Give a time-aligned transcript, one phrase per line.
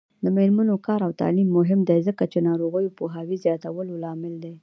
[0.23, 4.53] د میرمنو کار او تعلیم مهم دی ځکه چې ناروغیو پوهاوي زیاتولو لامل دی.